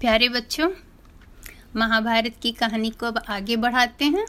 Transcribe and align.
प्यारे 0.00 0.28
बच्चों, 0.28 0.68
महाभारत 1.76 2.34
की 2.42 2.50
कहानी 2.52 2.90
को 2.90 3.06
अब 3.06 3.18
आगे 3.28 3.56
बढ़ाते 3.56 4.04
हैं। 4.04 4.24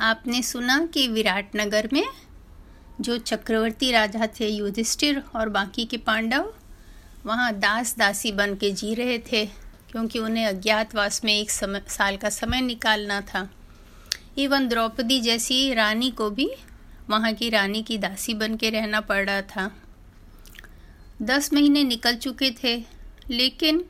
आपने 0.00 0.42
सुना 0.42 0.78
कि 0.86 1.06
विराटनगर 1.08 1.88
में 1.92 2.04
जो 3.00 3.18
चक्रवर्ती 3.18 3.90
राजा 3.92 4.26
थे 4.40 4.48
युधिष्ठिर 4.48 5.22
और 5.36 5.48
बाकी 5.48 5.84
के 5.84 5.96
पांडव, 5.96 6.52
वहाँ 7.26 7.52
दास 7.52 7.94
दासी 7.98 8.32
बन 8.32 8.54
के 8.54 8.70
जी 8.70 8.94
रहे 8.94 9.18
थे, 9.18 9.46
क्योंकि 9.90 10.18
उन्हें 10.18 10.46
अज्ञातवास 10.46 11.24
में 11.24 11.32
एक 11.40 11.50
समय 11.50 11.82
साल 11.88 12.16
का 12.16 12.28
समय 12.28 12.60
निकालना 12.60 13.20
था। 13.20 13.48
इवन 14.38 14.68
द्रौपदी 14.68 15.20
जैसी 15.20 15.74
रानी 15.74 16.10
को 16.10 16.30
भी 16.30 16.50
वहाँ 17.10 17.32
की 17.32 17.50
रानी 17.50 17.82
की 17.82 17.98
दासी 17.98 18.34
बन 18.34 18.56
के 18.56 18.70
रहना 18.70 19.00
पड़ 19.00 19.24
रहा 19.26 19.42
था। 19.42 19.70
दस 21.22 21.52
महीने 21.52 21.84
निकल 21.84 22.16
चुके 22.16 22.50
थे, 22.64 22.76
लेकिन 23.30 23.84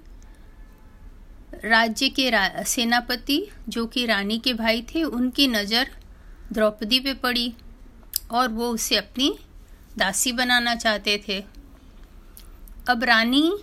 राज्य 1.55 2.09
के 2.09 2.31
रा, 2.31 2.63
सेनापति, 2.63 3.51
जो 3.69 3.87
कि 3.87 4.07
रानी 4.07 4.39
के 4.39 4.55
भाई 4.55 4.83
थे, 4.83 5.03
उनकी 5.03 5.49
नज़र 5.49 5.91
द्रौपदी 6.53 7.01
पे 7.01 7.15
पड़ी 7.15 7.55
और 8.31 8.49
वो 8.49 8.69
उसे 8.69 8.97
अपनी 8.97 9.39
दासी 9.99 10.33
बनाना 10.33 10.75
चाहते 10.75 11.25
थे। 11.29 11.45
अब 12.89 13.05
रानी 13.05 13.59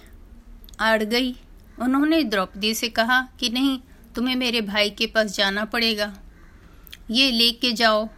आड़ 0.79 1.03
गई। 1.03 1.35
उन्होंने 1.81 2.23
द्रौपदी 2.23 2.73
से 2.73 2.89
कहा 2.89 3.21
कि 3.39 3.49
नहीं, 3.49 3.79
तुम्हें 4.15 4.35
मेरे 4.35 4.61
भाई 4.61 4.89
के 4.89 5.07
पास 5.07 5.35
जाना 5.35 5.65
पड़ेगा। 5.65 6.13
ये 7.11 7.31
लेके 7.31 7.71
जाओ 7.71 8.09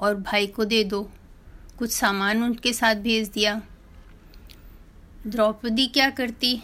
और 0.00 0.14
भाई 0.14 0.46
को 0.46 0.64
दे 0.64 0.84
दो। 0.84 1.10
कुछ 1.78 1.90
सामान 1.90 2.42
उनके 2.42 2.72
साथ 2.72 2.94
भेज 2.94 3.28
दिया। 3.28 3.62
द्रौपदी 5.26 5.86
क्या 5.86 6.10
करती? 6.10 6.62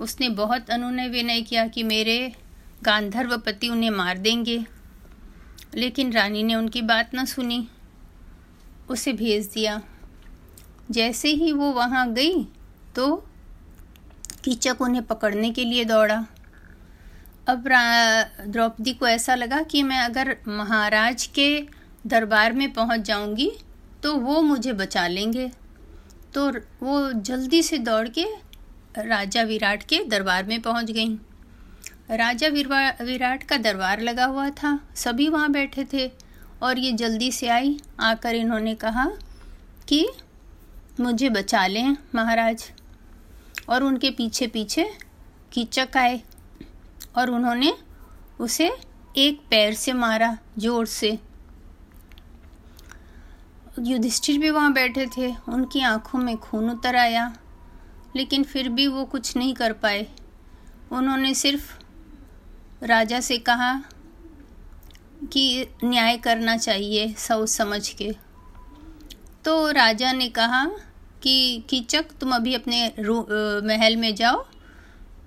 उसने 0.00 0.28
बहुत 0.28 0.70
अनुनय 0.70 1.08
विनय 1.08 1.40
किया 1.40 1.66
कि 1.66 1.82
मेरे 1.82 2.32
गांधर्व 2.82 3.36
पति 3.36 3.68
उन्हें 3.68 3.90
मार 3.90 4.18
देंगे। 4.18 4.64
लेकिन 5.74 6.12
रानी 6.12 6.42
ने 6.42 6.54
उनकी 6.54 6.82
बात 6.82 7.10
न 7.14 7.24
सुनी। 7.24 7.68
उसे 8.90 9.12
भेज 9.12 9.50
दिया। 9.54 9.80
जैसे 10.90 11.28
ही 11.28 11.52
वो 11.52 11.70
वहाँ 11.72 12.12
गई 12.12 12.44
तो 12.96 13.16
कीचक 14.44 14.80
उन्हें 14.80 15.04
पकड़ने 15.06 15.50
के 15.50 15.64
लिए 15.64 15.84
दौड़ा। 15.84 16.24
अब 17.48 17.64
द्रौपदी 18.46 18.92
को 18.92 19.06
ऐसा 19.06 19.34
लगा 19.34 19.62
कि 19.62 19.82
मैं 19.82 19.98
अगर 19.98 20.36
महाराज 20.48 21.26
के 21.26 21.48
दरबार 22.06 22.52
में 22.52 22.72
पहुँच 22.72 23.00
जाऊँगी 23.00 23.50
तो 24.02 24.14
वो 24.16 24.40
मुझे 24.42 24.72
बचा 24.72 25.06
लेंगे। 25.06 25.50
तो 26.34 26.50
वो 26.82 27.12
जल्दी 27.12 27.62
से 27.62 27.78
दौड़ 27.78 28.08
के 28.08 28.24
राजा 28.98 29.42
विराट 29.42 29.82
के 29.82 30.02
दरबार 30.04 30.44
में 30.44 30.60
पहुँच 30.62 30.90
गई। 30.90 31.14
राजा 32.10 32.48
विराट 32.48 33.42
का 33.42 33.56
दरबार 33.56 34.00
लगा 34.00 34.24
हुआ 34.24 34.48
था। 34.50 34.78
सभी 34.94 35.28
वहाँ 35.28 35.50
बैठे 35.52 35.86
थे 35.92 36.10
और 36.62 36.78
ये 36.78 36.92
जल्दी 36.92 37.30
से 37.32 37.48
आई। 37.48 37.78
आकर 38.00 38.34
इन्होंने 38.34 38.74
कहा 38.74 39.04
कि, 39.88 40.08
मुझे 41.00 41.28
बचा 41.28 41.66
लें, 41.66 41.96
महाराज। 42.14 42.70
और 43.68 43.82
उनके 43.82 44.10
पीछे 44.10 44.46
पीछे 44.46 44.90
कीचक 45.52 45.96
आए 45.96 46.20
और 47.16 47.30
उन्होंने 47.30 47.72
उसे 48.40 48.70
एक 49.16 49.40
पैर 49.50 49.74
से 49.74 49.92
मारा, 49.92 50.36
ज़ोर 50.58 50.86
से। 50.86 51.18
युधिष्ठिर 53.80 54.38
भी 54.38 54.50
वहाँ 54.50 54.72
बैठे 54.72 55.06
थे। 55.06 55.34
उनकी 55.48 55.80
आँखों 55.80 56.18
में 56.18 56.36
खून 56.36 56.70
उतर 56.70 56.96
आया। 56.96 57.32
लेकिन 58.16 58.44
फिर 58.44 58.68
भी 58.68 58.86
वो 58.86 59.04
कुछ 59.04 59.36
नहीं 59.36 59.54
कर 59.54 59.72
पाए। 59.72 60.06
उन्होंने 60.92 61.34
सिर्फ़ 61.34 61.72
राजा 62.82 63.20
से 63.20 63.38
कहा 63.38 63.72
कि 65.32 65.66
न्याय 65.84 66.16
करना 66.16 66.56
चाहिए 66.56 67.12
सोच 67.18 67.48
समझ 67.48 67.88
के। 67.88 68.10
तो 69.44 69.70
राजा 69.70 70.12
ने 70.12 70.28
कहा 70.28 70.64
कि 71.22 71.64
कीचक 71.70 72.12
तुम 72.20 72.34
अभी 72.34 72.54
अपने 72.54 72.86
महल 73.66 73.96
में 73.96 74.14
जाओ। 74.14 74.44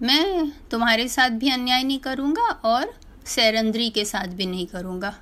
मैं 0.02 0.52
तुम्हारे 0.72 1.08
साथ 1.08 1.30
भी 1.30 1.50
अन्याय 1.50 1.84
नहीं 1.84 2.00
करूँगा 2.00 2.50
और 2.66 2.94
सैरंद्री 3.26 3.90
के 3.90 4.06
साथ 4.06 4.28
भी 4.28 4.46
नहीं 4.46 4.66
करूँगा। 4.68 5.14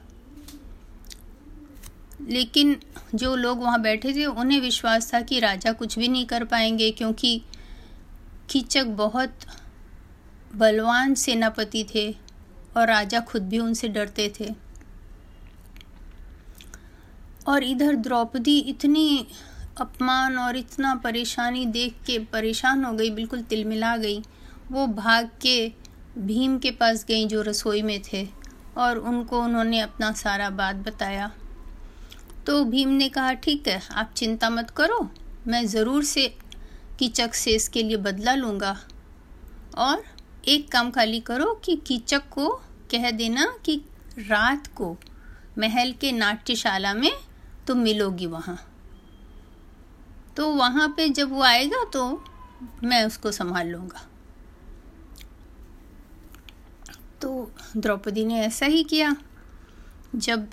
लेकिन 2.22 2.76
जो 3.16 3.36
लोग 3.36 3.60
वहाँ 3.60 3.82
बैठे 3.82 4.14
थे, 4.14 4.26
उन्हें 4.26 4.60
विश्वास 4.62 5.14
था 5.14 5.22
कि 5.22 5.40
राजा 5.40 5.72
कुछ 5.72 5.98
भी 6.00 6.08
नहीं 6.08 6.26
कर 6.26 6.44
पाएँगे, 6.44 6.92
क्योंकि 6.92 7.42
कीचक 8.50 8.86
बहुत 8.86 9.46
बलवान 10.56 11.14
सेनापति 11.16 11.86
थे 11.96 12.12
और 12.78 12.88
राजा 12.88 13.20
खुद 13.20 13.42
भी 13.42 13.60
उनसे 13.60 13.88
डरते 13.88 14.32
थे। 14.40 14.50
और 17.48 17.64
इधर 17.64 17.96
द्रौपदी 17.96 18.58
इतनी 18.60 19.28
अपमान 19.82 20.38
और 20.38 20.58
इतना 20.58 20.96
परेशानी 20.96 21.66
देख 21.66 21.94
के 22.08 22.20
परेशान 22.20 22.84
हो 22.86 22.94
गई, 22.94 23.10
बिल्कुल 23.10 23.42
तिलमिला 23.42 23.96
गई। 23.98 24.24
वो 24.72 24.88
भाग 24.88 25.30
के 25.42 25.72
भीम 26.18 26.58
के 26.60 26.72
पास 26.72 27.06
गई 27.06 27.26
जो 27.26 27.42
रसोई 27.42 27.82
में 27.82 28.02
थे 28.14 28.28
और 28.78 28.98
उनको 28.98 29.42
उन्होंने 29.42 29.80
अपना 29.80 30.12
सारा 30.12 30.50
बात 30.50 30.76
बताया। 30.76 31.32
तो 32.50 32.64
भीम 32.66 32.90
ने 32.90 33.08
कहा, 33.10 33.34
ठीक 33.34 33.68
है, 33.68 33.82
आप 33.92 34.14
चिंता 34.18 34.50
मत 34.50 34.70
करो, 34.70 35.10
मैं 35.48 35.66
ज़रूर 35.68 36.04
से 36.04 36.26
कीचक 37.00 37.34
से 37.34 37.52
इसके 37.52 37.84
लिए 37.84 37.98
बदला 37.98 38.34
लूँगा। 38.36 38.72
और 39.78 40.04
एक 40.48 40.72
काम 40.72 40.90
खाली 40.92 41.20
करो 41.20 41.54
कि 41.66 41.76
कीचक 41.88 42.24
को 42.32 42.50
कह 42.92 43.10
देना 43.12 43.46
कि 43.66 43.76
रात 44.20 44.68
को 44.68 44.96
महल 45.58 45.92
के 45.92 46.12
नाट्यशाला 46.12 46.94
में 46.94 47.12
तुम 47.68 47.78
मिलोगी 47.78 48.26
वहाँ। 48.26 48.58
तो 50.38 50.50
वहाँ 50.50 50.88
पे 50.98 51.08
जब 51.10 51.32
वो 51.32 51.42
आएगा 51.44 51.84
तो 51.94 52.06
मैं 52.84 53.06
उसको 53.06 53.32
संभाल 53.32 53.68
लूँगा। 53.68 54.08
तो 57.22 57.52
द्रौपदी 57.78 58.26
ने 58.26 58.40
ऐसा 58.42 58.66
ही 58.66 58.84
किया। 58.84 59.16
जब 60.16 60.50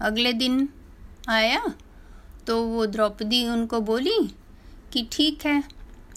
अगले 0.00 0.32
दिन 0.32 0.68
आया? 1.28 1.74
तो 2.46 2.62
वो 2.62 2.86
द्रौपदी 2.86 3.48
उनको 3.48 3.80
बोली 3.80 4.34
कि 4.92 5.08
ठीक 5.12 5.46
है, 5.46 5.64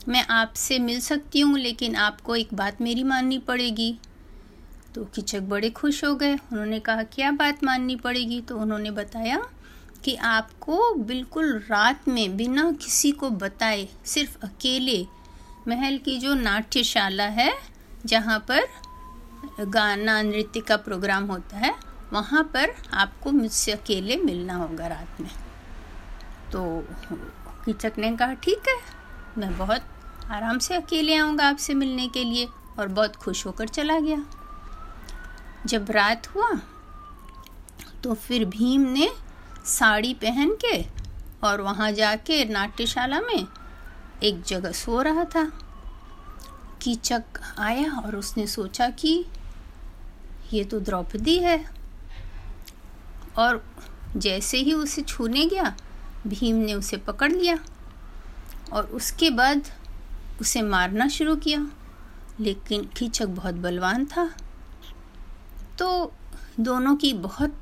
मैं 0.08 0.28
आपसे 0.28 0.80
मिल 0.80 1.00
सकती 1.00 1.40
हूँ, 1.40 1.59
लेकिन 1.59 1.96
आपको 1.96 2.36
एक 2.36 2.53
बात 2.53 2.81
मेरी 2.81 3.03
माननी 3.03 3.38
पड़ेगी। 3.38 4.00
तो 4.96 5.06
किचक 5.06 5.40
बड़े 5.40 5.69
खुश 5.69 6.03
हो 6.06 6.16
गए। 6.16 6.34
उन्होंने 6.34 6.80
कहा, 6.80 7.03
क्या 7.03 7.31
बात 7.31 7.64
माननी 7.64 7.96
पड़ेगी? 7.96 8.42
तो 8.42 8.58
उन्होंने 8.58 8.92
बताया 8.92 9.46
कि 10.03 10.16
आपको 10.16 10.94
बिल्कुल 10.94 11.59
रात 11.59 12.08
में 12.08 12.38
बिना 12.38 12.72
किसी 12.72 13.12
को 13.12 13.30
बताए, 13.30 13.88
सिर्फ़ 14.06 14.38
अकेले 14.44 15.06
महल 15.68 15.98
की 15.98 16.19
जो 16.19 16.34
नाट्यशाला 16.34 17.24
है, 17.24 17.53
जहाँ 18.06 18.40
पर 18.40 18.68
गाना 19.59 20.22
नृत्य 20.22 20.59
का 20.59 20.78
प्रोग्राम 20.78 21.25
होता 21.25 21.58
है 21.58 21.89
वहाँ 22.14 22.44
पर 22.44 22.74
आपको 22.94 23.31
मुझसे 23.31 23.72
अकेले 23.72 24.18
मिलना 24.18 24.56
होगा 24.56 24.88
रात 24.88 25.22
में। 25.22 25.30
तो 26.52 26.64
कीचक 27.66 27.97
ने 27.97 28.16
कहा, 28.18 28.34
ठीक 28.34 28.68
है, 28.68 28.78
मैं 29.38 29.58
बहुत 29.58 29.81
आराम 30.28 30.59
से 30.59 30.75
अकेले 30.75 31.16
आऊँगा 31.16 31.48
आपसे 31.48 31.74
मिलने 31.74 32.08
के 32.08 32.24
लिए, 32.24 32.48
और 32.80 32.88
बहुत 32.88 33.16
खुश 33.16 33.46
होकर 33.46 33.68
चला 33.68 34.00
गया। 34.00 34.24
जब 35.66 35.92
रात 35.92 36.28
हुआ 36.28 36.50
तो 38.03 38.14
फिर 38.16 38.46
भीम 38.46 38.81
ने 38.90 39.09
साड़ी 39.68 40.14
पहन 40.14 40.56
के 40.56 40.81
और 41.44 41.62
वहाँ 41.62 41.92
जाके 41.92 42.44
नाट्यशाला 42.46 43.19
में 43.22 43.48
एक 44.24 44.42
जगह 44.44 44.72
सो 44.72 45.02
रहा 45.02 45.24
था। 45.25 45.44
कीचक 46.81 47.39
आया 47.60 47.92
और 47.95 48.16
उसने 48.16 48.45
सोचा 48.48 48.89
कि 48.89 49.25
ये 50.54 50.63
तो 50.63 50.80
द्रौपदी 50.80 51.38
है। 51.39 51.57
और 53.39 53.63
जैसे 54.18 54.57
ही 54.57 54.74
उसे 54.74 55.01
छूने 55.01 55.45
गया, 55.45 55.75
भीम 56.27 56.56
ने 56.56 56.74
उसे 56.74 56.97
पकड़ 56.97 57.31
लिया 57.31 57.57
और 58.74 58.86
उसके 58.86 59.30
बाद 59.30 59.68
उसे 60.41 60.62
मारना 60.62 61.07
शुरू 61.07 61.36
किया। 61.36 61.71
लेकिन 62.39 62.83
कीचक 62.97 63.25
बहुत 63.25 63.56
बलवान 63.56 64.06
था। 64.06 64.36
तो 65.80 66.13
दोनों 66.59 66.95
की 66.95 67.13
बहुत 67.13 67.56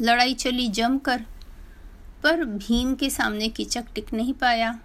लड़ाई 0.00 0.34
चली 0.34 0.68
जमकर, 0.68 1.24
पर 2.22 2.44
भीम 2.44 2.94
के 2.94 3.10
सामने 3.10 3.48
कीचक 3.48 3.84
टिक 3.94 4.12
नहीं 4.12 4.34
पाया 4.34 4.78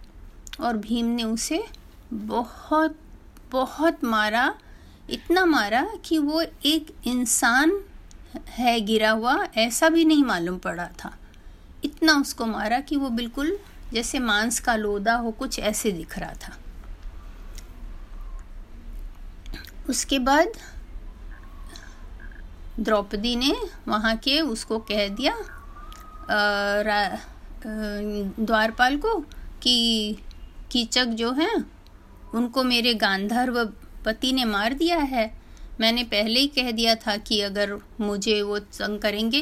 और 0.62 0.78
भीम 0.78 1.06
ने 1.06 1.24
उसे 1.24 1.66
बहुत 2.14 3.00
बहुत 3.52 4.04
मारा, 4.04 4.56
इतना 5.10 5.46
मारा 5.46 5.88
कि 6.06 6.18
वो 6.18 6.42
एक 6.66 6.96
इंसान 7.08 7.82
है, 8.50 8.80
गिरा 8.82 9.12
हुआ, 9.12 9.38
ऐसा 9.58 9.90
भी 9.90 10.06
नहीं 10.06 10.24
मालूम 10.24 10.58
पड़ा 10.58 10.88
था। 11.00 11.12
इतना 11.84 12.14
उसको 12.14 12.46
मारा 12.46 12.80
कि 12.80 12.96
वो 12.96 13.10
बिल्कुल 13.10 13.58
जैसे 13.94 14.20
मांस 14.20 14.60
का 14.60 14.76
लोदा 14.76 15.16
हो, 15.16 15.32
कुछ 15.32 15.60
ऐसे 15.60 15.92
दिख 15.92 16.18
रहा 16.20 16.34
था। 16.44 16.58
उसके 19.90 20.20
बाद 20.20 20.52
द्रौपदी 22.80 23.36
ने 23.36 23.56
वहाँ 23.88 24.16
के 24.18 24.40
उसको 24.42 24.80
कह 24.92 25.08
दिया 25.10 25.36
द्वारपाल 28.40 28.98
को 28.98 29.20
कि 29.62 30.18
कीचक 30.72 31.06
जो 31.06 31.32
हैं, 31.32 31.56
उनको 32.34 32.64
मेरे 32.64 32.94
गांधर्व 32.94 33.64
पति 34.06 34.32
ने 34.34 34.46
मार 34.46 34.74
दिया 34.74 34.98
है। 34.98 35.26
मैंने 35.80 36.04
पहले 36.04 36.40
ही 36.40 36.48
कह 36.48 36.72
दिया 36.72 36.96
था 36.96 37.16
कि 37.18 37.40
अगर 37.42 37.78
मुझे 38.02 38.42
वो 38.42 38.60
तंग 38.60 39.00
करेंगे 39.00 39.42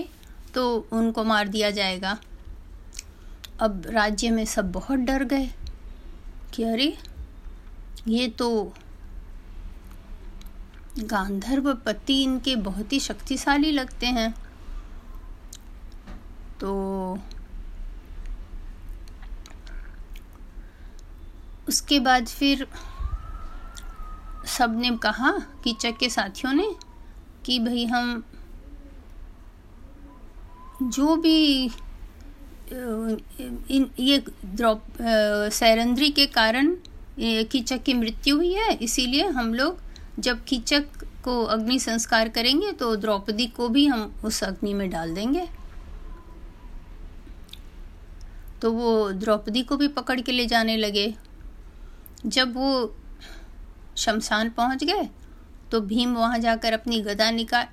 तो 0.54 0.64
उनको 0.92 1.24
मार 1.24 1.48
दिया 1.48 1.70
जाएगा। 1.72 2.18
अब 3.60 3.84
राज्य 3.88 4.30
में 4.30 4.46
सब 4.46 4.72
बहुत 4.72 5.00
डर 5.00 5.24
गए 5.24 5.50
कि 6.54 6.64
अरे, 6.64 6.98
ये 8.08 8.28
तो 8.30 8.74
गांधर्व 11.00 11.74
पति 11.76 12.22
इनके 12.24 12.56
बहुत 12.56 12.94
ही 12.94 13.00
शक्तिशाली 13.00 13.72
लगते 13.72 14.08
हैं। 14.08 14.32
तो 16.60 16.74
उसके 21.68 22.00
बाद 22.00 22.28
फिर 22.28 22.68
सबने 24.48 24.90
कहा 24.98 25.32
कीचक 25.64 25.98
के 26.00 26.10
साथियों 26.10 26.54
ने 26.54 26.68
कि 27.46 27.60
भाई 27.60 27.86
हम 27.86 28.24
जो 30.84 31.16
भी 31.16 31.64
इन, 33.72 33.90
ये 34.00 34.18
द्रौप 34.46 34.84
सैरंद्री 35.54 36.10
के 36.10 36.26
कारण 36.28 36.76
कीचक 37.20 37.84
की 37.84 37.94
मृत्यु 37.94 38.36
हुई 38.36 38.54
है, 38.54 38.74
इसीलिए 38.74 39.28
हम 39.28 39.54
लोग 39.54 39.82
जब 40.20 40.44
कीचक 40.44 41.04
को 41.24 41.44
अग्नि 41.46 41.80
संस्कार 41.80 42.30
करेंगे 42.30 42.72
तो 42.72 42.96
द्रौपदी 42.96 43.46
को 43.48 43.68
भी 43.70 43.86
हम 43.86 44.14
उस 44.26 44.44
अग्नि 44.44 44.74
में 44.74 44.90
डाल 44.90 45.14
देंगे। 45.16 45.48
तो 48.62 48.72
वो 48.72 49.12
द्रौपदी 49.12 49.64
को 49.64 49.78
भी 49.78 49.88
पकड़ 49.90 50.20
के 50.22 50.32
ले 50.32 50.46
जाने 50.46 50.78
लगे। 50.78 51.14
जब 52.26 52.54
वो 52.56 52.96
शमशान 53.98 54.50
पहुँच 54.50 54.84
गए 54.84 55.08
तो 55.72 55.80
भीम 55.82 56.14
वहाँ 56.16 56.40
जाकर 56.40 56.74
अपनी 56.74 57.00
गदा 57.02 57.30
निकाल 57.32 57.66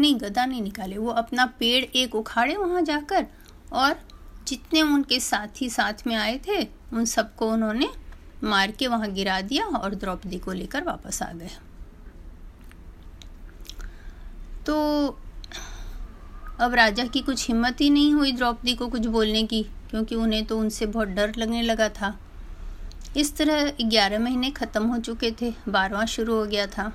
नहीं, 0.00 0.14
गदा 0.16 0.44
नहीं 0.46 0.62
निकाले, 0.62 0.96
वो 0.96 1.10
अपना 1.12 1.46
पेड़ 1.58 1.84
एक 1.84 2.14
उखाड़े 2.14 2.56
वहाँ 2.56 2.82
जाकर 2.82 3.26
और 3.72 3.96
जितने 4.48 4.82
उनके 4.82 5.18
साथी 5.20 5.68
साथ 5.70 6.06
में 6.06 6.14
आए 6.16 6.38
थे, 6.38 6.62
उन 6.92 7.04
सबको 7.04 7.50
उन्होंने 7.52 7.88
मार 8.44 8.70
के 8.70 8.86
वहाँ 8.86 9.10
गिरा 9.12 9.40
दिया 9.40 9.64
और 9.66 9.94
द्रौपदी 9.94 10.38
को 10.38 10.52
लेकर 10.52 10.84
वापस 10.84 11.22
आ 11.22 11.32
गए। 11.32 11.50
तो 14.66 15.18
अब 16.60 16.74
राजा 16.74 17.04
की 17.04 17.20
कुछ 17.20 17.46
हिम्मत 17.48 17.80
ही 17.80 17.90
नहीं 17.90 18.12
हुई 18.14 18.32
द्रौपदी 18.32 18.74
को 18.74 18.88
कुछ 18.88 19.06
बोलने 19.06 19.42
की, 19.42 19.62
क्योंकि 19.90 20.14
उन्हें 20.14 20.44
तो 20.46 20.58
उनसे 20.58 20.86
बहुत 20.86 21.08
डर 21.08 21.34
लगने 21.38 21.62
लगा 21.62 21.88
था। 21.90 22.18
इस 23.18 23.36
तरह 23.36 23.70
ग्यारह 23.82 24.18
महीने 24.18 24.50
ख़त्म 24.50 24.86
हो 24.86 24.98
चुके 24.98 25.30
थे, 25.40 25.52
बारवा 25.68 26.04
शुरू 26.06 26.34
हो 26.34 26.44
गया 26.46 26.66
था। 26.68 26.92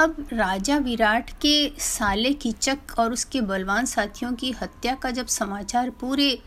अब 0.00 0.26
राजा 0.32 0.76
विराट 0.78 1.30
के 1.42 1.72
साले 1.80 2.32
कीचक 2.34 2.98
और 2.98 3.12
उसके 3.12 3.40
बलवान 3.40 3.86
साथियों 3.86 4.32
की 4.32 4.50
हत्या 4.52 4.94
का 4.94 5.10
जब 5.10 5.26
समाचार 5.26 5.90
पूरे 5.90 6.38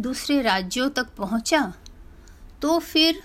दूसरे 0.00 0.40
राज्यों 0.42 0.88
तक 0.90 1.14
पहुँचा 1.16 1.72
तो 2.62 2.78
फिर 2.78 3.22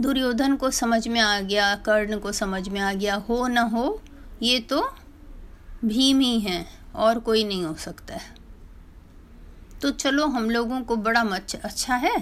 दुर्योधन 0.00 0.56
को 0.56 0.70
समझ 0.70 1.06
में 1.08 1.20
आ 1.20 1.40
गया, 1.40 1.74
कर्ण 1.76 2.18
को 2.18 2.32
समझ 2.32 2.68
में 2.68 2.80
आ 2.80 2.92
गया, 2.92 3.14
हो 3.14 3.46
न 3.46 3.58
हो, 3.58 4.00
ये 4.42 4.58
तो 4.60 4.80
भीम 5.84 6.20
ही 6.20 6.38
हैं 6.40 6.66
और 6.94 7.18
कोई 7.18 7.44
नहीं 7.44 7.64
हो 7.64 7.74
सकता 7.74 8.14
है। 8.14 8.41
तो 9.82 9.90
चलो 9.92 10.26
हम 10.26 10.50
लोगों 10.50 10.80
को 10.80 10.96
बड़ा 10.98 11.22
मच 11.24 11.54
अच्छा 11.56 11.94
है। 11.96 12.14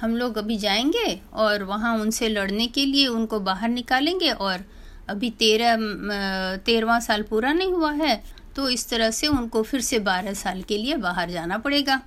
हम 0.00 0.16
लोग 0.16 0.38
अभी 0.38 0.56
जाएँगे 0.58 1.20
और 1.32 1.62
वहाँ 1.64 1.96
उनसे 1.98 2.28
लड़ने 2.28 2.66
के 2.66 2.84
लिए 2.86 3.06
उनको 3.06 3.40
बाहर 3.40 3.68
निकालेंगे 3.68 4.30
और 4.30 4.64
अभी 5.08 5.30
तेरह 5.30 5.76
तेरहवा 6.66 6.98
साल 7.00 7.22
पूरा 7.22 7.52
नहीं 7.52 7.72
हुआ 7.72 7.92
है 7.92 8.22
तो 8.56 8.68
इस 8.68 8.88
तरह 8.88 9.10
से 9.10 9.26
उनको 9.26 9.62
फिर 9.62 9.80
से 9.80 9.98
बारह 10.00 10.34
साल 10.34 10.62
के 10.62 10.78
लिए 10.78 10.96
बाहर 10.96 11.30
जाना 11.30 11.58
पड़ेगा। 11.58 12.00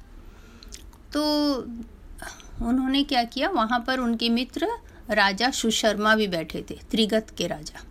तो 1.14 1.24
उन्होंने 2.62 3.04
क्या 3.04 3.24
किया? 3.24 3.50
वहाँ 3.50 3.84
पर 3.88 4.00
उनके 4.00 4.30
मित्र 4.30 4.68
राजा 5.12 5.50
सुशर्मा 5.52 6.16
भी 6.16 6.28
बैठे 6.28 6.64
थे, 6.70 6.78
त्रिगत 6.92 7.30
के 7.38 7.48
राजा। 7.48 7.84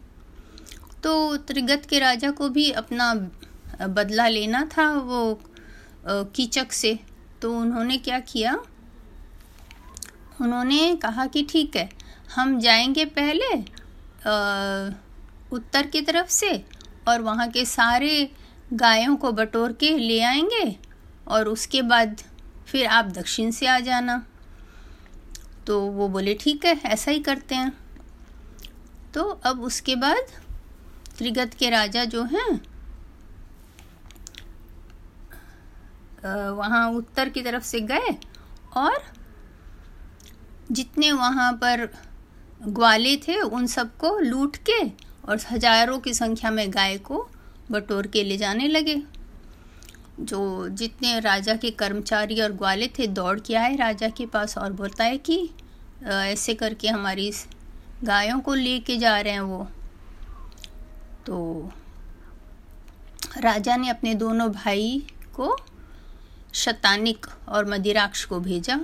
तो 1.03 1.37
त्रिगत 1.39 1.87
के 1.91 1.99
राजा 1.99 2.31
को 2.31 2.49
भी 2.49 2.71
अपना 2.73 3.13
बदला 3.89 4.29
लेना 4.29 4.65
था 4.73 4.91
वो 4.93 5.41
कीचक 6.07 6.73
से। 6.73 6.99
तो 7.43 7.53
उन्होंने 7.59 7.97
क्या 7.99 8.19
किया? 8.21 8.55
उन्होंने 10.41 10.97
कहा 10.97 11.27
कि 11.27 11.43
ठीक 11.43 11.77
है 11.77 11.89
हम 12.35 12.59
जाएँगे 12.61 13.05
पहले 13.05 13.53
आ, 14.27 14.91
उत्तर 15.53 15.87
की 15.87 16.01
तरफ़ 16.01 16.29
से 16.29 16.65
और 17.09 17.21
वहाँ 17.23 17.49
के 17.49 17.65
सारे 17.65 18.31
गायों 18.73 19.17
को 19.17 19.33
बटोर 19.33 19.73
के 19.73 19.97
ले 19.99 20.21
आएँगे 20.21 20.77
और 21.29 21.49
उसके 21.49 21.83
बाद 21.83 22.23
फिर 22.67 22.87
आप 22.87 23.05
दक्षिण 23.05 23.51
से 23.51 23.67
आ 23.67 23.79
जाना। 23.81 24.27
तो 25.67 25.81
वो 25.81 26.09
बोले 26.09 26.35
ठीक 26.35 26.65
है 26.65 26.81
ऐसा 26.85 27.11
ही 27.11 27.19
करते 27.19 27.55
हैं। 27.55 27.73
तो 29.15 29.25
अब 29.45 29.61
उसके 29.61 29.97
बाद 29.97 30.27
त्रिगत 31.19 31.55
के 31.55 31.71
राजा 31.71 32.05
जो 32.05 32.25
हैं 32.25 32.78
वहाँ 36.53 36.89
उत्तर 36.93 37.29
की 37.29 37.43
तरफ़ 37.43 37.65
से 37.65 37.81
गए 37.83 38.17
और 38.77 39.03
जितने 40.71 41.11
वहाँ 41.13 41.53
पर 41.55 41.89
ग्वाले 42.61 43.17
थे, 43.19 43.41
उन 43.41 43.67
सबको 43.67 44.19
लूट 44.19 44.57
के 44.69 44.83
और 45.29 45.39
हज़ारों 45.51 45.99
की 45.99 46.15
संख्या 46.15 46.51
में 46.51 46.71
गाय 46.71 46.97
को 47.01 47.29
बटोर 47.71 48.07
के 48.07 48.23
ले 48.25 48.37
जाने 48.37 48.69
लगे। 48.69 49.03
जो 50.21 50.69
जितने 50.69 51.19
राजा 51.21 51.55
के 51.55 51.71
कर्मचारी 51.73 52.41
और 52.41 52.53
ग्वाले 52.53 52.89
थे, 52.89 53.07
दौड़ 53.07 53.39
के 53.41 53.55
आए 53.55 53.77
राजा 53.77 54.09
के 54.09 54.27
पास 54.27 54.57
और 54.59 54.73
बताए 54.73 55.17
कि 55.21 55.39
ऐसे 56.05 56.55
करके 56.55 56.89
हमारी 56.89 57.31
गायों 58.05 58.41
को 58.41 58.55
ले 58.55 58.79
के 58.79 58.97
जा 58.97 59.21
रहे 59.21 59.33
हैं 59.33 59.41
वो। 59.41 59.67
तो 61.27 61.71
राजा 63.39 63.77
ने 63.77 63.89
अपने 63.89 64.15
दोनों 64.15 64.51
भाई 64.53 65.07
को 65.35 65.57
शतानिक 66.59 67.27
और 67.49 67.71
मदिराक्ष 67.71 68.25
को 68.25 68.41
भेजा 68.41 68.81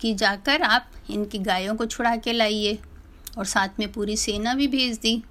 कि 0.00 0.14
जाकर 0.14 0.62
आप 0.62 0.90
इनकी 1.10 1.38
गायों 1.40 1.74
को 1.74 1.86
छुड़ा 1.86 2.14
के 2.16 2.32
लाइए 2.32 2.78
और 3.38 3.44
साथ 3.46 3.78
में 3.78 3.90
पूरी 3.92 4.16
सेना 4.16 4.54
भी 4.54 4.66
भेज 4.68 4.98
दी। 4.98 5.22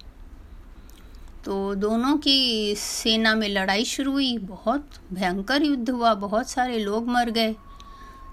तो 1.44 1.74
दोनों 1.76 2.16
की 2.18 2.74
सेना 2.76 3.34
में 3.34 3.48
लड़ाई 3.48 3.84
शुरू 3.84 4.12
हुई, 4.12 4.36
बहुत 4.38 4.90
भयंकर 5.12 5.62
युद्ध 5.62 5.90
हुआ, 5.90 6.14
बहुत 6.16 6.50
सारे 6.50 6.78
लोग 6.78 7.08
मर 7.08 7.30
गए। 7.30 7.54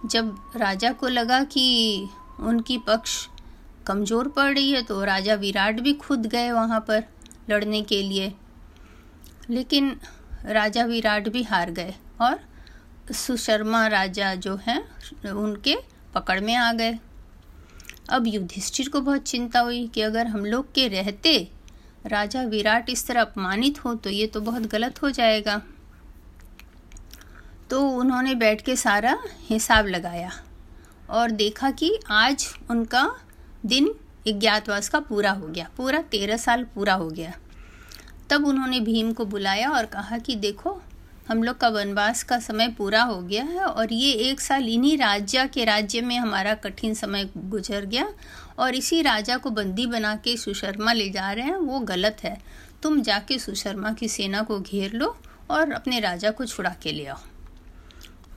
जब 0.06 0.36
राजा 0.56 0.92
को 0.92 1.08
लगा 1.08 1.44
कि 1.46 2.10
उनकी 2.40 2.78
पक्ष 2.88 3.28
कमज़ोर 3.88 4.28
पड़ 4.28 4.54
रही 4.54 4.72
है 4.72 4.82
तो 4.84 5.04
राजा 5.04 5.36
विराट 5.36 5.80
भी 5.80 5.94
खुद 5.96 6.26
गए 6.26 6.52
वहाँ 6.52 6.80
पर 6.80 7.04
लड़ने 7.50 7.82
के 7.84 8.02
लिए। 8.04 8.34
लेकिन 9.50 9.96
राजा 10.46 10.84
विराट 10.86 11.30
भी 11.30 11.44
हार 11.44 11.72
गए 11.72 11.94
और 12.22 12.40
सुशर्मा 13.12 13.86
राजा 13.88 14.34
जो 14.36 14.56
हैं, 14.58 14.80
उनके 15.26 15.76
पकड़ 16.16 16.40
में 16.40 16.56
आ 16.56 16.72
गए। 16.74 16.98
अब 18.10 18.28
युधिष्ठिर 18.28 18.90
को 18.90 19.02
बहुत 19.02 19.24
चिंता 19.24 19.60
हुई 19.60 19.88
कि 19.88 20.02
अगर 20.02 20.28
हम 20.28 20.46
लोग 20.46 20.74
के 20.74 20.88
रहते, 20.88 21.38
राजा 22.06 22.42
विराट 22.44 22.90
इस 22.90 23.06
तरह 23.08 23.22
अपमानित 23.22 23.84
हो 23.86 23.94
तो 23.96 24.10
ये 24.10 24.28
तो 24.28 24.42
बहुत 24.42 24.62
गलत 24.64 25.02
हो 25.04 25.10
जाएगा। 25.10 25.62
तो 27.70 27.82
उन्होंने 27.90 28.36
बैठ 28.36 28.62
के 28.62 28.76
सारा 28.76 29.18
हिसाब 29.50 29.88
लगाया 29.88 30.32
और 31.10 31.32
देखा 31.32 31.72
कि 31.72 31.98
आज 32.10 32.48
उनका 32.70 33.10
दिन 33.66 33.88
अज्ञातवास 34.28 34.90
का 34.90 35.00
पूरा 35.00 35.32
हो 35.32 35.48
गया, 35.48 35.70
पूरा 35.78 36.02
तेरह 36.02 36.38
साल 36.38 36.64
पूरा 36.66 36.94
हो 36.94 37.10
गया। 37.10 37.34
तब 38.30 38.46
उन्होंने 38.46 38.80
भीम 38.80 39.12
को 39.14 39.26
बुलाया 39.26 39.70
और 39.70 39.86
कहा 39.86 40.18
कि 40.18 40.36
देखो 40.36 40.82
हम 41.28 41.42
लोग 41.44 41.58
का 41.58 41.68
वनवास 41.68 42.22
का 42.24 42.38
समय 42.40 42.68
पूरा 42.68 43.02
हो 43.04 43.22
गया 43.22 43.44
है 43.44 43.60
और 43.60 43.94
ये 43.94 44.12
एक 44.30 44.42
साल 44.42 44.68
इन्हीं 44.70 44.98
राज्य 44.98 45.46
के 45.48 45.64
राज्य 45.66 46.02
में 46.02 46.18
हमारा 46.18 46.54
कठिन 46.56 46.94
समय 46.94 47.30
गुजर 47.38 47.86
गया 47.86 48.08
और 48.60 48.76
इसी 48.76 49.02
राजा 49.02 49.38
को 49.38 49.50
बंदी 49.50 49.86
बना 49.86 50.16
के 50.16 50.36
सुशर्मा 50.38 50.94
ले 50.94 51.10
जा 51.10 51.32
रहे 51.32 51.46
हैं, 51.46 51.56
वो 51.56 51.80
गलत 51.80 52.18
है। 52.24 52.38
तुम 52.84 53.02
जाके 53.02 53.40
सुशर्मा 53.40 53.92
की 53.94 54.08
सेना 54.08 54.42
को 54.42 54.60
घेर 54.60 54.94
लो 54.94 55.16
और 55.50 55.72
अपने 55.72 56.00
राजा 56.00 56.32
को 56.32 56.46
छुड़ा 56.46 56.74
के 56.84 56.92
ले 56.92 57.06
आओ। 57.06 57.18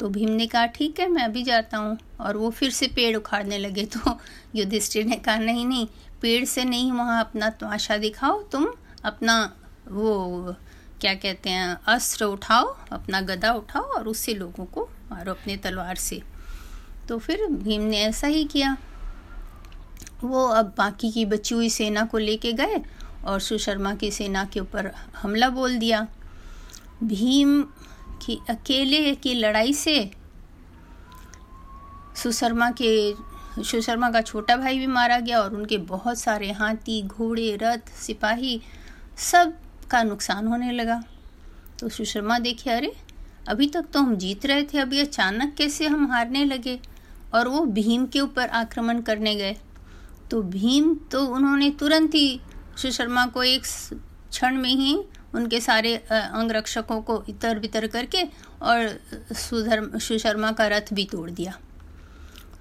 तो 0.00 0.08
भीम 0.08 0.30
ने 0.30 0.46
कहा, 0.46 0.66
ठीक 0.66 1.00
है, 1.00 1.08
मैं 1.08 1.22
अभी 1.22 1.42
जाता 1.42 1.78
हूँ। 1.78 1.98
और 2.20 2.36
वो 2.36 2.50
फिर 2.50 2.70
से 2.70 2.86
पेड़ 2.86 3.16
उखाड़ने 3.16 3.58
लगे 3.58 3.84
तो 3.86 4.18
युधिष्ठिर 4.56 5.04
ने 5.06 5.16
कहा, 5.16 5.36
नहीं 5.36 5.66
नहीं, 5.66 5.86
पेड़ 6.22 6.44
से 6.44 6.64
नहीं, 6.64 6.90
वहाँ 6.92 7.20
अपना 7.20 7.50
तमाशा 7.50 7.96
दिखाओ। 7.98 8.42
तुम 8.42 8.66
अपना 9.04 9.42
वो 9.88 10.54
क्या 11.00 11.14
कहते 11.14 11.50
हैं, 11.50 11.76
अस्त्र 11.86 12.24
उठाओ, 12.24 12.76
अपना 12.92 13.20
गदा 13.20 13.52
उठाओ 13.52 13.82
और 13.82 14.08
उससे 14.08 14.34
लोगों 14.34 14.64
को 14.64 14.88
मारो 15.10 15.32
अपने 15.32 15.56
तलवार 15.56 15.96
से। 15.96 16.22
तो 17.08 17.18
फिर 17.18 17.46
भीम 17.46 17.82
ने 17.82 18.00
ऐसा 18.00 18.26
ही 18.26 18.44
किया। 18.44 18.76
वो 20.24 20.46
अब 20.46 20.74
बाकी 20.78 21.10
की 21.10 21.24
बची 21.24 21.54
हुई 21.54 21.70
सेना 21.70 22.04
को 22.04 22.18
लेके 22.18 22.52
गए 22.52 22.80
और 23.24 23.40
सुशर्मा 23.40 23.94
की 23.94 24.10
सेना 24.10 24.44
के 24.44 24.60
ऊपर 24.60 24.90
हमला 25.16 25.48
बोल 25.48 25.78
दिया। 25.78 26.06
भीम 27.04 27.62
की 28.22 28.38
अकेले 28.50 29.14
की 29.14 29.34
लड़ाई 29.34 29.74
से 29.74 30.10
सुशर्मा 32.16 32.70
के, 32.70 33.14
सुशर्मा 33.62 34.10
का 34.10 34.20
छोटा 34.20 34.56
भाई 34.56 34.78
भी 34.78 34.86
मारा 34.86 35.18
गया 35.18 35.40
और 35.40 35.54
उनके 35.54 35.78
बहुत 35.78 36.18
सारे 36.18 36.52
हाथी, 36.52 37.02
घोड़े, 37.02 37.58
रथ, 37.62 37.90
सिपाही 37.96 38.60
सब 39.16 39.56
का 39.90 40.02
नुकसान 40.02 40.46
होने 40.46 40.72
लगा। 40.72 41.02
तो 41.78 41.88
सुशर्मा 41.88 42.38
देखे, 42.38 42.70
अरे, 42.70 42.92
अभी 43.48 43.66
तक 43.66 43.84
तो 43.92 44.00
हम 44.00 44.16
जीत 44.16 44.46
रहे 44.46 44.62
थे, 44.62 44.78
अभी 44.78 45.00
अचानक 45.00 45.54
कैसे 45.54 45.86
हम 45.86 46.12
हारने 46.12 46.44
लगे? 46.44 46.80
और 47.34 47.48
वो 47.48 47.60
भीम 47.60 48.06
के 48.06 48.20
ऊपर 48.20 48.48
आक्रमण 48.48 49.00
करने 49.00 49.34
गए। 49.34 49.56
तो 50.30 50.42
भीम 50.42 50.94
तो 50.94 51.26
उन्होंने 51.26 51.70
तुरंत 51.70 52.14
ही 52.14 52.40
सुशर्मा 52.76 53.26
को 53.26 53.42
एक 53.42 53.62
क्षण 54.30 54.56
में 54.56 54.70
ही 54.70 55.02
उनके 55.34 55.60
सारे 55.60 55.96
अंगरक्षकों 56.12 57.02
को 57.02 57.24
इतर 57.28 57.58
बितर 57.58 57.86
करके 57.86 58.22
और 58.62 59.00
सुधर्म 59.32 59.98
सुशर्मा 59.98 60.52
का 60.52 60.66
रथ 60.66 60.82
भी 60.92 61.04
तोड़ 61.04 61.30
दिया। 61.30 61.58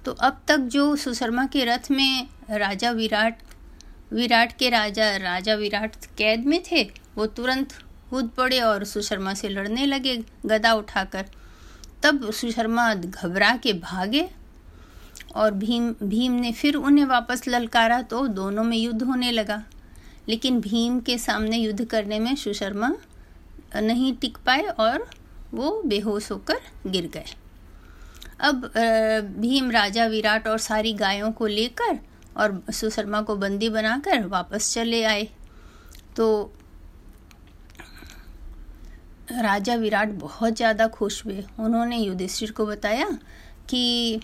तो 0.04 0.12
अब 0.12 0.40
तक 0.48 0.58
जो 0.58 0.96
सुशर्मा 0.96 1.46
के 1.46 1.64
रथ 1.64 1.90
में 1.90 2.28
राजा 2.50 2.90
विराट 2.90 3.38
विराट 4.12 4.52
के 4.52 4.70
राजा 4.70 5.16
राजा 5.16 5.54
विराट 5.54 5.96
कैद 6.18 6.46
में 6.46 6.62
थे 6.72 6.90
वो 7.16 7.26
तुरंत 7.26 7.72
कूद 8.10 8.28
पड़े 8.28 8.60
और 8.60 8.84
सुशर्मा 8.84 9.34
से 9.34 9.48
लड़ने 9.48 9.86
लगे, 9.86 10.16
गदा 10.46 10.72
उठाकर। 10.74 11.26
तब 12.02 12.30
सुशर्मा 12.30 12.92
घबरा 12.94 13.56
के 13.56 13.72
भागे 13.72 14.28
और 15.36 15.54
भीम 15.54 15.92
भीम 16.02 16.32
ने 16.32 16.52
फिर 16.52 16.74
उन्हें 16.74 17.04
वापस 17.04 17.46
ललकारा 17.48 18.00
तो 18.02 18.26
दोनों 18.28 18.64
में 18.64 18.76
युद्ध 18.76 19.02
होने 19.02 19.30
लगा। 19.32 19.62
लेकिन 20.28 20.60
भीम 20.60 21.00
के 21.00 21.18
सामने 21.18 21.58
युद्ध 21.58 21.84
करने 21.84 22.18
में 22.18 22.34
सुशर्मा 22.36 22.92
नहीं 23.76 24.12
टिक 24.16 24.38
पाए 24.46 24.62
और 24.62 25.08
वो 25.54 25.82
बेहोश 25.82 26.30
होकर 26.30 26.60
गिर 26.86 27.06
गए। 27.06 27.24
अब 28.40 28.70
भीम 29.38 29.70
राजा 29.70 30.06
विराट 30.06 30.48
और 30.48 30.58
सारी 30.58 30.92
गायों 30.92 31.30
को 31.32 31.46
लेकर 31.46 31.98
और 32.36 32.62
सुशर्मा 32.72 33.20
को 33.22 33.36
बंदी 33.36 33.68
बनाकर 33.68 34.26
वापस 34.26 34.72
चले 34.74 35.02
आए। 35.04 35.28
तो 36.16 36.52
राजा 39.32 39.74
विराट 39.74 40.08
बहुत 40.18 40.56
ज़्यादा 40.56 40.86
खुश 40.88 41.24
हुए। 41.26 41.44
उन्होंने 41.58 41.98
युधिष्ठिर 41.98 42.50
को 42.50 42.66
बताया 42.66 43.08
कि 43.68 44.20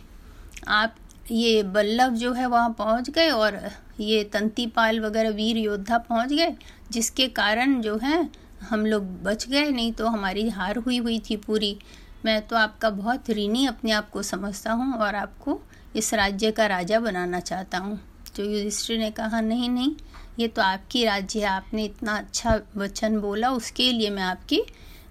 आप 0.68 0.94
ये 1.30 1.62
बल्लभ 1.64 2.14
जो 2.14 2.32
है 2.32 2.46
वहाँ 2.46 2.74
पहुँच 2.78 3.10
गए 3.10 3.28
और 3.30 3.60
ये 4.00 4.22
तंतीपाल 4.24 5.00
वगैरह 5.00 5.30
वीर 5.30 5.56
योद्धा 5.56 5.98
पहुँच 5.98 6.28
गए, 6.28 6.54
जिसके 6.90 7.28
कारण 7.28 7.80
जो 7.80 7.96
है 7.98 8.28
हम 8.60 8.86
लोग 8.86 9.04
बच 9.22 9.46
गए, 9.48 9.70
नहीं 9.70 9.92
तो 9.92 10.06
हमारी 10.06 10.48
हार 10.48 10.76
हुई 10.76 10.98
हुई 10.98 11.18
थी 11.20 11.36
पूरी। 11.36 11.76
मैं 12.24 12.40
तो 12.48 12.56
आपका 12.56 12.90
बहुत 12.90 13.30
ऋणी 13.30 13.66
अपने 13.66 13.90
आप 13.92 14.10
को 14.10 14.22
समझता 14.22 14.72
हूँ 14.72 14.92
और 14.94 15.14
आपको 15.14 15.60
इस 15.96 16.12
राज्य 16.14 16.50
का 16.50 16.66
राजा 16.66 17.00
बनाना 17.00 17.40
चाहता 17.40 17.78
हूँ। 17.78 17.98
तो 18.36 18.44
युधिष्ठिर 18.44 18.98
ने 18.98 19.10
कहा, 19.10 19.40
नहीं 19.40 19.68
नहीं, 19.70 19.94
ये 20.38 20.48
तो 20.48 20.62
आपकी 20.62 21.04
राज्य 21.04 21.40
है, 21.40 21.46
आपने 21.46 21.84
इतना 21.84 22.16
अच्छा 22.18 22.60
वचन 22.76 23.18
बोला, 23.20 23.50
उसके 23.50 23.90
लिए 23.92 24.10
मैं 24.10 24.22
आपकी 24.22 24.62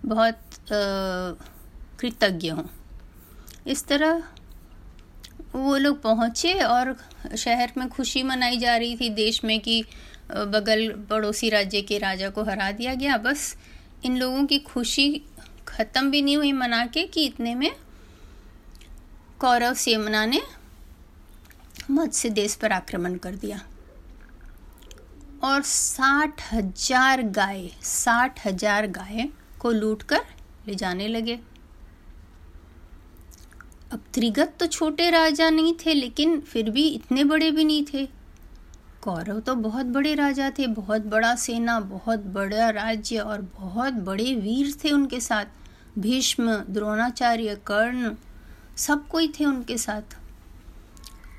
बहुत 0.06 0.40
कृतज्ञ 2.00 2.50
हूँ। 2.50 2.70
इस 3.68 3.86
तरह 3.88 4.24
वो 5.54 5.76
लोग 5.78 6.02
पहुँचे 6.02 6.54
और 6.56 6.96
शहर 7.38 7.72
में 7.78 7.88
खुशी 7.90 8.24
मनाई 8.24 8.58
जा 8.58 8.76
रही 8.78 8.96
थी 8.98 9.10
देश 9.12 9.44
में 9.44 9.60
कि 9.60 9.84
बगल 10.32 10.90
पड़ोसी 11.10 11.50
राज्य 11.50 11.82
के 11.82 11.98
राजा 11.98 12.30
को 12.30 12.44
हरा 12.44 12.72
दिया 12.72 12.94
गया। 12.94 13.18
बस 13.20 13.56
इन 14.06 14.18
लोगों 14.18 14.46
की 14.46 14.60
खुशी 14.62 15.10
ख़त्म 15.68 16.12
भी 16.12 16.22
नहीं 16.22 16.38
हुई 16.38 16.52
मना 16.54 16.86
के 16.86 17.06
कि 17.08 17.26
इतने 17.26 17.54
में 17.56 17.72
कौरव 19.40 19.74
सेमना 19.76 20.26
ने 20.26 20.42
मत्स्य 21.92 22.30
देश 22.32 22.56
पर 22.56 22.72
आक्रमण 22.72 23.16
कर 23.18 23.36
दिया। 23.36 23.62
और 25.44 25.62
साठ 25.64 26.42
हज़ार 26.54 27.22
गाय, 27.22 27.68
साठ 27.84 28.46
हज़ार 28.46 28.88
गाय 28.90 29.30
को 29.66 29.72
लूट 29.72 30.04
कर 30.04 30.22
ले 30.68 30.76
जाने 30.76 31.08
लगे। 31.08 31.40
अब 33.92 34.04
त्रिगत 34.14 34.56
तो 34.60 34.66
छोटे 34.68 35.10
राजा 35.10 35.50
नहीं 35.50 35.74
थे, 35.76 35.94
लेकिन 35.94 36.40
फिर 36.42 36.70
भी 36.70 36.88
इतने 36.88 37.24
बड़े 37.24 37.50
भी 37.52 37.64
नहीं 37.64 37.86
थे। 37.94 38.06
कौरव 39.02 39.40
तो 39.40 39.56
बहुत 39.56 39.86
बड़े 39.86 40.14
राजा 40.16 40.50
थे, 40.50 40.68
बहुत 40.68 41.02
बड़ा 41.06 41.36
सेना, 41.36 41.80
बहुत 41.80 42.20
बड़ा 42.34 42.70
राज्य 42.70 43.18
और 43.18 43.42
बहुत 43.56 43.94
बड़े 43.94 44.34
वीर 44.36 44.74
थे 44.84 44.92
उनके 44.92 45.20
साथ। 45.20 46.00
भीष्म, 46.00 46.56
द्रोणाचार्य, 46.70 47.56
कर्ण 47.68 48.16
सब 48.78 49.08
कोई 49.08 49.28
थे 49.30 49.46
उनके 49.46 49.78
साथ। 49.78 50.18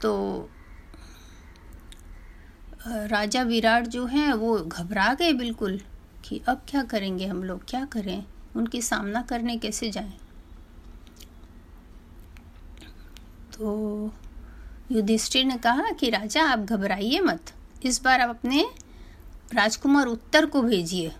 तो 0.02 0.48
राजा 2.86 3.42
विराट 3.42 3.86
जो 3.86 4.06
हैं, 4.06 4.32
वो 4.32 4.56
घबरा 4.58 5.12
गए 5.14 5.32
बिल्कुल। 5.32 5.80
कि 6.26 6.40
अब 6.48 6.62
क्या 6.68 6.82
करेंगे 6.82 7.26
हम 7.26 7.42
लोग? 7.44 7.64
क्या 7.68 7.84
करें? 7.84 8.24
उनकी 8.56 8.82
सामना 8.82 9.22
करने 9.22 9.56
कैसे 9.56 9.90
जाएँ? 9.90 10.12
तो 13.52 14.12
युधिष्ठिर 14.92 15.44
ने 15.44 15.56
कहा 15.56 15.90
कि, 15.90 16.10
राजा, 16.10 16.42
आप 16.44 16.58
घबराइए 16.58 17.20
मत। 17.20 17.52
इस 17.84 18.02
बार 18.02 18.20
आप 18.20 18.28
अपने 18.28 18.66
राजकुमार 19.54 20.06
उत्तर 20.06 20.46
को 20.46 20.62
भेजिए 20.62 21.12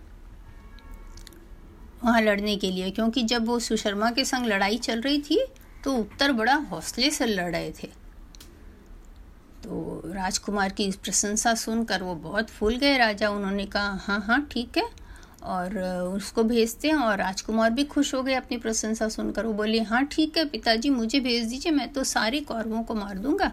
वहाँ 2.03 2.21
लड़ने 2.21 2.55
के 2.57 2.71
लिए। 2.71 2.89
क्योंकि 2.91 3.23
जब 3.23 3.45
वो 3.45 3.59
सुशर्मा 3.59 4.11
के 4.11 4.25
संग 4.25 4.45
लड़ाई 4.45 4.77
चल 4.77 5.01
रही 5.01 5.21
थी 5.21 5.45
तो 5.83 5.95
उत्तर 5.95 6.31
बड़ा 6.31 6.55
हौसले 6.55 7.09
से 7.11 7.25
लड़ 7.25 7.51
रहे 7.51 7.71
थे। 7.71 7.89
तो 9.67 10.01
राजकुमार 10.05 10.71
की 10.71 10.89
प्रशंसा 11.03 11.53
सुनकर 11.53 12.03
वो 12.03 12.13
बहुत 12.15 12.49
फूल 12.49 12.75
गए। 12.75 12.97
राजा 12.97 13.29
उन्होंने 13.29 13.65
कहा 13.65 13.97
हाँ 14.01 14.19
हाँ 14.19 14.39
ठीक 14.51 14.77
है। 14.77 14.83
और 15.43 15.77
उसको 16.15 16.43
भेजते 16.43 16.87
हैं 16.87 16.95
और 16.95 17.17
राजकुमार 17.17 17.69
भी 17.69 17.83
खुश 17.83 18.13
हो 18.15 18.21
गए 18.23 18.33
अपनी 18.33 18.57
प्रशंसा 18.57 19.07
सुनकर। 19.09 19.45
वो 19.45 19.53
बोले 19.53 19.79
हाँ 19.81 20.03
ठीक 20.05 20.37
है 20.37 20.45
पिताजी, 20.45 20.89
मुझे 20.89 21.19
भेज 21.19 21.47
दीजिए, 21.47 21.71
मैं 21.71 21.91
तो 21.93 22.03
सारे 22.03 22.39
कौरवों 22.41 22.83
को 22.83 22.95
मार 22.95 23.17
दूँगा। 23.17 23.51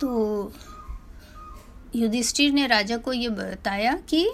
तो 0.00 0.52
युधिष्ठिर 1.94 2.52
ने 2.52 2.66
राजा 2.66 2.96
को 2.96 3.12
ये 3.12 3.28
बताया 3.28 3.94
कि 4.08 4.30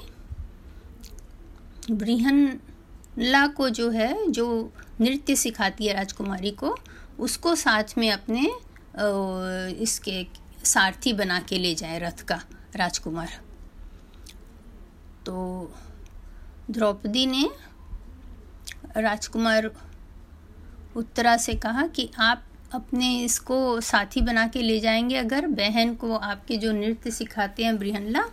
ब्रिहनला 1.90 3.46
को 3.46 3.68
जो 3.70 3.90
है, 3.90 4.30
जो 4.30 4.72
नृत्य 5.00 5.36
सिखाती 5.36 5.86
है 5.86 5.94
राजकुमारी 5.94 6.50
को, 6.50 6.76
उसको 7.20 7.54
साथ 7.54 7.98
में 7.98 8.10
अपने 8.12 8.50
इसके 8.96 10.26
सारथी 10.64 11.12
बना 11.12 11.38
के 11.40 11.58
ले 11.58 11.74
जाए 11.74 11.98
रथ 11.98 12.22
का, 12.22 12.40
राजकुमार। 12.76 13.28
तो 15.26 15.72
द्रौपदी 16.70 17.26
ने 17.26 17.48
राजकुमार 18.96 19.70
उत्तरा 20.96 21.36
से 21.36 21.54
कहा 21.54 21.86
कि 21.86 22.08
आप 22.18 22.42
अपने 22.74 23.08
इसको 23.20 23.80
साथी 23.80 24.20
बना 24.20 24.46
के 24.46 24.62
ले 24.62 24.78
जाएँगे, 24.80 25.16
अगर 25.16 25.46
बहन 25.46 25.94
को 25.94 26.14
आपके 26.14 26.56
जो 26.56 26.72
नृत्य 26.72 27.10
सिखाते 27.10 27.64
हैं 27.64 27.78
बृहनला 27.78 28.24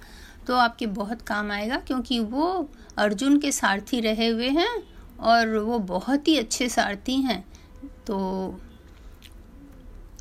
तो 0.48 0.55
आपके 0.55 0.86
बहुत 0.88 1.22
काम 1.22 1.51
आएगा, 1.51 1.77
क्योंकि 1.77 2.20
वो 2.20 2.70
अर्जुन 2.98 3.38
के 3.39 3.51
सारथी 3.51 4.00
रहे 4.01 4.27
हुए 4.27 4.50
हैं 4.50 4.84
और 5.22 5.58
वो 5.58 5.79
बहुत 5.79 6.27
ही 6.27 6.38
अच्छे 6.38 6.70
सारथी 6.70 7.15
हैं। 7.22 7.43
तो 8.08 8.17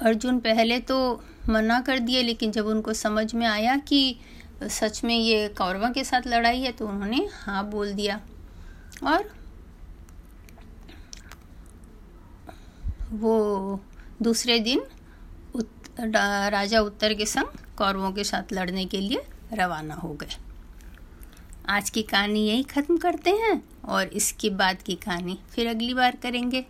अर्जुन 0.02 0.38
पहले 0.40 0.78
तो 0.80 0.99
मना 1.49 1.80
कर 1.80 1.99
दिए 1.99 2.23
लेकिन 2.23 2.52
जब 2.52 2.66
उनको 2.66 2.92
समझ 2.94 3.35
में 3.35 3.47
आया 3.47 3.76
कि 3.78 4.18
सच 4.62 5.02
में 5.04 5.14
ये 5.14 5.49
कौरवा 5.49 5.90
के 5.90 6.04
साथ 6.04 6.26
लड़ाई 6.26 6.61
है 6.61 6.73
तो 6.73 6.87
उन्होंने 6.88 7.28
हाँ 7.35 7.68
बोल 7.71 7.92
दिया। 7.92 8.21
और 9.04 9.30
वो 13.12 13.80
दूसरे 14.23 14.59
दिन 14.61 14.82
उत, 15.54 15.71
राजा 16.00 16.80
उत्तर 16.80 17.14
के 17.14 17.26
संग 17.26 17.59
कौरवों 17.78 18.12
के 18.12 18.25
साथ 18.25 18.52
लड़ने 18.52 18.85
के 18.85 19.00
लिए 19.00 19.23
रवाना 19.52 19.94
हो 19.94 20.12
गए। 20.14 20.37
आज 21.68 21.90
की 21.90 22.02
कहानी 22.02 22.47
यही 22.47 22.62
ख़त्म 22.64 22.97
करते 22.99 23.30
हैं 23.32 23.62
और 23.87 24.06
इसके 24.14 24.50
बाद 24.52 24.82
की 24.82 24.94
कहानी 24.97 25.38
फिर 25.50 25.68
अगली 25.68 25.94
बार 25.94 26.16
करेंगे। 26.23 26.64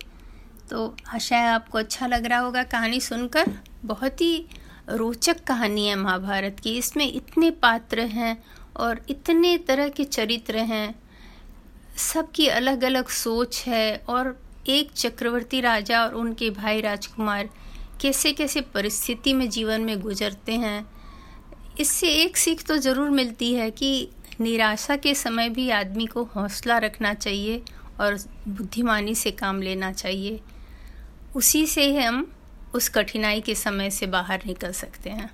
तो 0.69 0.95
आशा 1.15 1.37
है 1.37 1.49
आपको 1.49 1.77
अच्छा 1.77 2.07
लग 2.07 2.25
रहा 2.25 2.39
होगा 2.39 2.63
कहानी 2.65 2.99
सुनकर। 3.01 3.51
बहुत 3.85 4.21
ही 4.21 4.45
रोचक 4.89 5.43
कहानी 5.43 5.87
है 5.87 5.95
महाभारत 5.95 6.59
की। 6.59 6.77
इसमें 6.77 7.05
इतने 7.07 7.49
पात्र 7.61 8.01
हैं 8.11 8.37
और 8.77 9.01
इतने 9.09 9.57
तरह 9.67 9.89
के 9.89 10.03
चरित्र 10.05 10.57
हैं। 10.65 10.95
सबकी 11.99 12.47
अलग 12.49 12.83
अलग 12.83 13.07
सोच 13.07 13.63
है 13.67 13.95
और 14.09 14.37
एक 14.69 14.91
चक्रवर्ती 14.91 15.59
राजा 15.61 16.03
और 16.03 16.13
उनके 16.15 16.49
भाई 16.51 16.81
राजकुमार 16.81 17.49
कैसे 18.01 18.31
कैसे 18.33 18.61
परिस्थिति 18.73 19.33
में 19.33 19.49
जीवन 19.49 19.81
में 19.81 19.99
गुजरते 20.01 20.51
हैं। 20.57 20.85
इससे 21.79 22.07
एक 22.15 22.37
सीख 22.37 22.63
तो 22.67 22.77
ज़रूर 22.77 23.09
मिलती 23.09 23.53
है 23.53 23.69
कि 23.71 24.09
निराशा 24.41 24.95
के 24.95 25.13
समय 25.15 25.49
भी 25.49 25.69
आदमी 25.71 26.05
को 26.05 26.23
हौसला 26.25 26.77
रखना 26.77 27.13
चाहिए 27.13 27.61
और 27.99 28.17
बुद्धिमानी 28.47 29.15
से 29.15 29.31
काम 29.33 29.61
लेना 29.61 29.91
चाहिए। 29.91 30.39
उसी 31.35 31.65
से 31.67 31.83
ही 31.83 31.97
हम 31.97 32.25
उस 32.75 32.89
कठिनाई 32.89 33.41
के 33.41 33.55
समय 33.55 33.89
से 33.89 34.07
बाहर 34.07 34.41
निकल 34.47 34.71
सकते 34.71 35.09
हैं। 35.09 35.29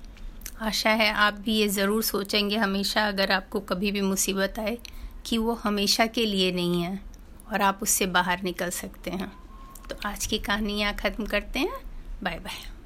आशा 0.60 0.90
है 0.90 1.10
आप 1.14 1.34
भी 1.34 1.54
ये 1.54 1.68
ज़रूर 1.68 2.02
सोचेंगे 2.02 2.56
हमेशा 2.56 3.06
अगर 3.08 3.32
आपको 3.32 3.60
कभी 3.60 3.92
भी 3.92 4.00
मुसीबत 4.00 4.58
आए 4.58 4.76
कि 5.26 5.38
वो 5.38 5.54
हमेशा 5.54 6.06
के 6.06 6.26
लिए 6.26 6.50
नहीं 6.52 6.82
है 6.82 6.98
और 7.52 7.62
आप 7.62 7.78
उससे 7.82 8.06
बाहर 8.08 8.42
निकल 8.42 8.70
सकते 8.70 9.10
हैं। 9.10 9.32
तो 9.90 9.96
आज 10.06 10.26
की 10.26 10.38
कहानी 10.38 10.80
यहाँ 10.80 10.94
ख़त्म 10.94 11.26
करते 11.26 11.58
हैं। 11.58 11.80
Bye 12.22 12.38
bye. 12.38 12.79